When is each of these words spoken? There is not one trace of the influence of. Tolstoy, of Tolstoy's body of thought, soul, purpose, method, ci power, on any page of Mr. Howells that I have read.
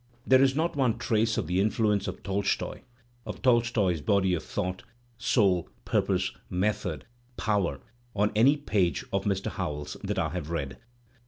There 0.25 0.41
is 0.41 0.55
not 0.55 0.75
one 0.75 0.97
trace 0.97 1.37
of 1.37 1.45
the 1.45 1.61
influence 1.61 2.07
of. 2.07 2.23
Tolstoy, 2.23 2.81
of 3.23 3.43
Tolstoy's 3.43 4.01
body 4.01 4.33
of 4.33 4.41
thought, 4.41 4.81
soul, 5.19 5.69
purpose, 5.85 6.31
method, 6.49 7.01
ci 7.01 7.07
power, 7.37 7.79
on 8.15 8.31
any 8.35 8.57
page 8.57 9.05
of 9.13 9.25
Mr. 9.25 9.51
Howells 9.51 9.97
that 10.03 10.17
I 10.17 10.29
have 10.29 10.49
read. 10.49 10.79